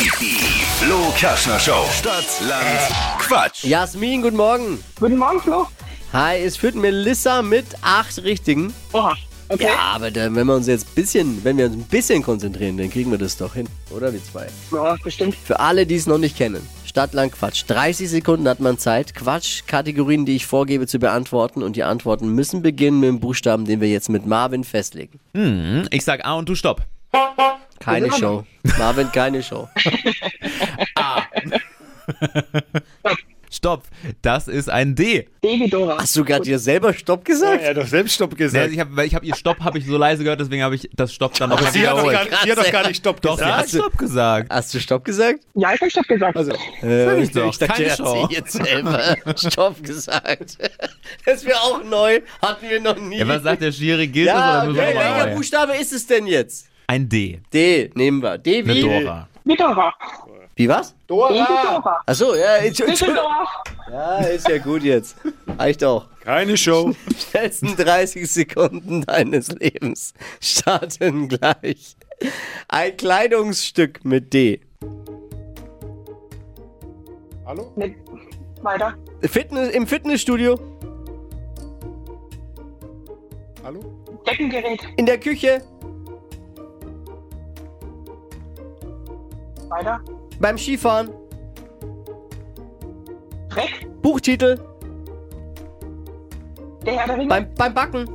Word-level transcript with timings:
Die 0.00 0.06
Flo 0.06 1.12
Kaschner 1.14 1.60
Show. 1.60 1.84
Stadt, 1.92 2.24
Land, 2.48 2.64
Quatsch. 3.18 3.64
Jasmin, 3.64 4.22
guten 4.22 4.38
Morgen. 4.38 4.82
Guten 4.98 5.18
Morgen, 5.18 5.38
Flo. 5.42 5.66
Hi, 6.14 6.38
es 6.38 6.56
führt 6.56 6.74
Melissa 6.74 7.42
mit 7.42 7.66
acht 7.82 8.22
Richtigen. 8.22 8.72
Oha, 8.94 9.14
okay. 9.50 9.64
Ja, 9.64 9.78
aber 9.94 10.10
da, 10.10 10.34
wenn 10.34 10.46
wir 10.46 10.54
uns 10.54 10.68
jetzt 10.68 10.88
ein 10.88 10.94
bisschen, 10.94 11.44
wenn 11.44 11.58
wir 11.58 11.66
uns 11.66 11.74
ein 11.76 11.82
bisschen 11.82 12.22
konzentrieren, 12.22 12.78
dann 12.78 12.88
kriegen 12.88 13.10
wir 13.10 13.18
das 13.18 13.36
doch 13.36 13.52
hin, 13.52 13.68
oder? 13.90 14.10
Die 14.10 14.24
zwei. 14.24 14.46
Ja, 14.72 14.96
bestimmt. 15.04 15.34
Für 15.34 15.60
alle, 15.60 15.84
die 15.84 15.96
es 15.96 16.06
noch 16.06 16.16
nicht 16.16 16.34
kennen. 16.34 16.66
Stadtlang 16.86 17.30
Quatsch. 17.30 17.64
30 17.66 18.08
Sekunden 18.08 18.48
hat 18.48 18.60
man 18.60 18.78
Zeit, 18.78 19.14
Quatsch-Kategorien, 19.14 20.24
die 20.24 20.36
ich 20.36 20.46
vorgebe, 20.46 20.86
zu 20.86 20.98
beantworten. 20.98 21.62
Und 21.62 21.76
die 21.76 21.82
Antworten 21.84 22.34
müssen 22.34 22.62
beginnen 22.62 23.00
mit 23.00 23.08
dem 23.10 23.20
Buchstaben, 23.20 23.66
den 23.66 23.82
wir 23.82 23.88
jetzt 23.88 24.08
mit 24.08 24.24
Marvin 24.24 24.64
festlegen. 24.64 25.20
Hm, 25.34 25.88
ich 25.90 26.06
sag 26.06 26.24
A 26.24 26.36
und 26.36 26.48
du 26.48 26.54
stopp. 26.54 26.86
Keine 27.80 28.12
Show. 28.12 28.44
Marvin, 28.78 29.10
keine 29.10 29.42
Show. 29.42 29.68
Stopp. 33.52 33.82
Das 34.22 34.46
ist 34.46 34.70
ein 34.70 34.94
D. 34.94 35.26
Baby 35.40 35.68
Dora. 35.68 35.98
Hast 35.98 36.14
du 36.14 36.24
gerade 36.24 36.44
dir 36.44 36.60
selber 36.60 36.94
Stopp 36.94 37.24
gesagt? 37.24 37.60
Er 37.62 37.70
hat 37.70 37.76
doch 37.78 37.86
selbst 37.86 38.14
Stopp 38.14 38.30
Nee, 38.30 38.36
gesagt. 38.36 38.62
also 38.62 38.74
ich 38.74 38.80
habe 38.80 39.04
ich 39.06 39.14
hab 39.16 39.24
ihr 39.24 39.34
Stopp 39.34 39.58
habe 39.60 39.78
ich 39.78 39.86
so 39.86 39.96
leise 39.96 40.22
gehört, 40.22 40.38
deswegen 40.38 40.62
habe 40.62 40.76
ich 40.76 40.88
das 40.94 41.12
Stopp 41.12 41.34
dann 41.34 41.50
noch 41.50 41.58
sie, 41.58 41.66
hat 41.66 41.96
doch 41.96 42.04
wiederholt. 42.04 42.30
gar, 42.30 42.42
sie 42.44 42.50
hat 42.52 42.58
doch 42.58 42.70
gar 42.70 42.86
nicht 42.86 42.98
Stopp 42.98 43.20
Doch, 43.20 43.36
sie 43.38 43.44
hat 43.44 43.64
gesagt. 43.64 43.70
Stopp 43.84 43.98
gesagt. 43.98 44.50
Hast 44.52 44.72
du 44.74 44.78
Stopp 44.80 45.04
gesagt? 45.04 45.40
Ja, 45.54 45.74
ich 45.74 45.80
hab 45.80 45.90
Stopp 45.90 46.06
gesagt. 46.06 46.36
Also, 46.36 46.52
Äh, 46.82 47.22
ich 47.22 47.30
doch. 47.32 47.58
Keine 47.58 47.84
er 47.86 47.90
hat 47.90 47.98
Show. 47.98 48.26
sich 48.28 48.36
jetzt 48.38 48.52
selber 48.52 49.16
Stopp 49.36 49.82
gesagt. 49.82 50.58
Das 51.26 51.44
wäre 51.44 51.58
auch 51.60 51.82
neu. 51.82 52.20
Hatten 52.40 52.70
wir 52.70 52.80
noch 52.80 52.96
nie. 52.96 53.18
Ja, 53.18 53.26
was 53.26 53.42
sagt 53.42 53.62
der 53.62 53.72
Schiri? 53.72 54.06
Gilt 54.06 54.28
Ja, 54.28 54.60
das 54.64 54.68
oder 54.70 54.80
okay, 54.82 54.94
welcher? 54.96 55.26
Buchstabe 55.34 55.76
ist 55.76 55.92
es 55.92 56.06
denn 56.06 56.26
jetzt? 56.28 56.66
Ein 56.90 57.08
D. 57.08 57.40
D, 57.52 57.88
nehmen 57.94 58.20
wir. 58.20 58.36
D 58.36 58.64
Eine 58.64 58.74
wie? 58.74 58.80
Dora. 58.80 59.28
Wie 59.44 59.56
Dora. 59.56 59.94
Wie 60.56 60.68
was? 60.68 60.92
Dora. 61.06 62.02
Achso, 62.04 62.34
ja, 62.34 62.56
Entschuldigung. 62.56 63.16
Ja, 63.92 64.18
ist 64.22 64.48
ja 64.48 64.58
gut 64.58 64.82
jetzt. 64.82 65.14
Reicht 65.56 65.84
auch. 65.84 66.08
keine 66.18 66.56
Show. 66.56 66.92
Schnellsten 67.16 67.76
30 67.76 68.28
Sekunden 68.28 69.02
deines 69.02 69.52
Lebens 69.52 70.14
starten 70.40 71.28
gleich. 71.28 71.94
Ein 72.66 72.96
Kleidungsstück 72.96 74.04
mit 74.04 74.34
D. 74.34 74.60
Hallo? 77.46 77.72
Mit. 77.76 77.94
Weiter. 78.62 78.96
Fitness, 79.22 79.68
Im 79.68 79.86
Fitnessstudio, 79.86 80.58
Hallo? 83.62 83.78
Deckengerät. 84.26 84.80
in 84.96 85.06
der 85.06 85.18
Küche, 85.20 85.62
Weiter. 89.80 90.00
beim 90.40 90.58
Skifahren, 90.58 91.10
Dreck. 93.48 93.86
Buchtitel, 94.02 94.56
Der 96.84 96.94
Herr 96.98 97.06
der 97.06 97.16
Ringe. 97.16 97.28
beim, 97.28 97.54
beim 97.54 97.74
Backen, 97.74 98.08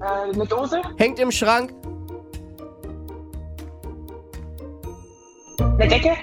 Äh, 0.00 0.32
eine 0.34 0.46
Dose. 0.46 0.80
hängt 0.98 1.18
im 1.18 1.30
Schrank, 1.30 1.72
Eine 5.58 5.88
Decke. 5.88 6.14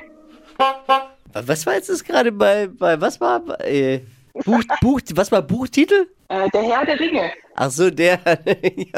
Was 1.34 1.66
war 1.66 1.74
jetzt 1.76 1.90
das 1.90 2.04
gerade 2.04 2.32
bei, 2.32 2.68
bei 2.68 3.00
was 3.00 3.20
war 3.22 3.42
äh, 3.62 4.02
Buch, 4.34 4.64
Buch, 4.82 5.02
was 5.16 5.32
war 5.32 5.42
Buchtitel? 5.42 6.08
Äh, 6.30 6.50
der 6.52 6.62
Herr 6.62 6.86
der 6.86 7.00
Ringe. 7.00 7.32
Ach 7.56 7.72
so, 7.72 7.90
der. 7.90 8.20
ja, 8.26 8.34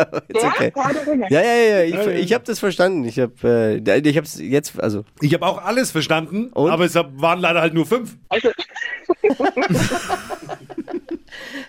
Der? 0.06 0.18
okay. 0.44 0.72
Der 0.76 0.84
Herr 0.84 0.94
der 0.94 1.08
Ringe. 1.08 1.28
Ja, 1.30 1.42
ja, 1.42 1.56
ja, 1.56 1.84
ich, 1.84 1.96
ich 2.26 2.34
habe 2.34 2.44
das 2.44 2.60
verstanden. 2.60 3.06
Ich 3.06 3.20
habe 3.20 3.82
äh, 3.86 4.00
ich 4.00 4.18
hab's 4.18 4.38
jetzt 4.40 4.80
also 4.82 5.06
Ich 5.22 5.34
habe 5.34 5.46
auch 5.46 5.64
alles 5.64 5.92
verstanden, 5.92 6.48
Und? 6.54 6.70
aber 6.70 6.86
es 6.86 6.94
waren 6.96 7.40
leider 7.40 7.62
halt 7.62 7.74
nur 7.74 7.86
fünf. 7.86 8.18
Also, 8.30 8.50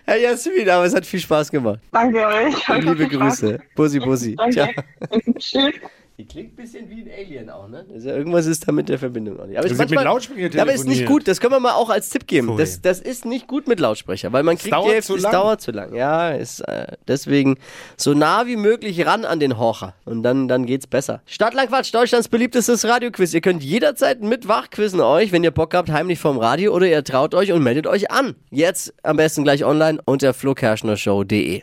Herr 0.05 0.17
Jasmin, 0.19 0.69
aber 0.69 0.84
es 0.84 0.95
hat 0.95 1.06
viel 1.06 1.21
Spaß 1.21 1.51
gemacht. 1.51 1.78
danke 1.93 2.27
euch. 2.27 2.69
Hat 2.69 2.83
Liebe 2.83 2.97
viel 3.09 3.12
Spaß. 3.12 3.41
Grüße. 3.41 3.61
Bussi, 3.77 4.01
Bussi. 4.01 4.37
Ciao. 4.51 4.69
Danke. 4.69 4.84
Tschüss. 5.39 5.75
Die 6.19 6.27
klingt 6.27 6.53
ein 6.53 6.56
bisschen 6.56 6.91
wie 6.91 7.03
ein 7.03 7.11
Alien 7.11 7.50
auch, 7.50 7.69
ne? 7.69 7.87
Also 7.93 8.11
irgendwas 8.11 8.47
ist 8.47 8.69
da 8.69 8.73
mit 8.73 8.89
der 8.89 8.99
Verbindung 8.99 9.41
auch 9.41 9.47
nicht. 9.47 9.56
Aber, 9.56 9.67
es 9.67 9.71
sind 9.77 9.81
mit 9.81 9.91
manchmal- 9.97 10.05
Lautsprecher 10.05 10.55
Ja, 10.55 10.62
aber 10.62 10.73
ist 10.73 10.87
nicht 10.87 11.06
gut. 11.06 11.27
Das 11.27 11.41
können 11.41 11.53
wir 11.53 11.61
mal 11.61 11.73
auch 11.73 11.89
als 11.91 12.11
Tipp 12.11 12.27
geben. 12.27 12.56
Das, 12.59 12.83
das 12.83 13.00
ist 13.00 13.25
nicht 13.25 13.47
gut 13.47 13.67
mit 13.67 13.81
Lautsprecher, 13.81 14.33
weil 14.33 14.43
man 14.43 14.59
kriegt 14.59 14.72
dauert 14.75 14.89
die 14.89 14.93
Hälfte, 14.95 15.15
es 15.15 15.22
dauert 15.22 15.61
zu 15.62 15.71
lang. 15.72 15.95
Ja, 15.95 16.31
ist 16.31 16.61
äh, 16.61 16.87
deswegen 17.09 17.56
so 17.97 18.12
nah 18.15 18.47
wie 18.47 18.56
möglich 18.56 19.05
ran 19.06 19.25
an 19.25 19.41
den 19.41 19.59
Horcher 19.59 19.95
und 20.05 20.22
dann 20.22 20.49
dann 20.49 20.67
geht's 20.67 20.87
besser. 20.87 21.22
Stadtlang 21.27 21.69
Quatsch, 21.69 21.95
Deutschlands 21.95 22.28
beliebtestes 22.28 22.84
Radioquiz. 22.84 23.33
Ihr 23.33 23.41
könnt 23.41 23.62
jederzeit 23.65 24.21
mit 24.22 24.47
wachquizzen 24.49 25.01
euch, 25.01 25.33
wenn 25.33 25.43
ihr 25.45 25.51
Bock 25.51 25.75
habt, 25.75 25.91
heimlich 25.91 26.19
vom 26.19 26.39
Radio 26.39 26.75
oder 26.75 26.87
ihr 26.87 27.03
traut 27.05 27.34
euch 27.34 27.53
und 27.53 27.62
meldet 27.62 27.87
euch 27.87 28.11
an. 28.11 28.34
Jetzt 28.51 28.93
am 29.03 29.17
besten 29.17 29.45
gleich 29.45 29.65
online 29.65 29.99
unter 30.05 30.34
flokerschnershow.de. 30.34 31.62